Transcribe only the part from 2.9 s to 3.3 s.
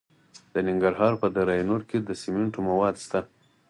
شته.